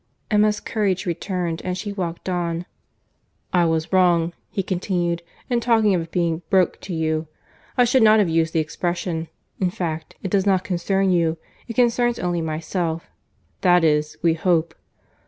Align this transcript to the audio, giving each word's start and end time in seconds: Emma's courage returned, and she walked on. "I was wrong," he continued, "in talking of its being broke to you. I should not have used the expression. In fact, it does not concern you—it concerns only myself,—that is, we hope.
Emma's 0.31 0.59
courage 0.59 1.05
returned, 1.05 1.61
and 1.63 1.77
she 1.77 1.93
walked 1.93 2.27
on. 2.27 2.65
"I 3.53 3.65
was 3.65 3.93
wrong," 3.93 4.33
he 4.49 4.63
continued, 4.63 5.21
"in 5.47 5.59
talking 5.59 5.93
of 5.93 6.01
its 6.01 6.09
being 6.11 6.41
broke 6.49 6.81
to 6.81 6.93
you. 6.95 7.27
I 7.77 7.83
should 7.85 8.01
not 8.01 8.17
have 8.17 8.27
used 8.27 8.51
the 8.53 8.59
expression. 8.59 9.27
In 9.59 9.69
fact, 9.69 10.15
it 10.23 10.31
does 10.31 10.47
not 10.47 10.63
concern 10.63 11.11
you—it 11.11 11.73
concerns 11.75 12.17
only 12.17 12.41
myself,—that 12.41 13.83
is, 13.83 14.17
we 14.23 14.33
hope. 14.33 14.73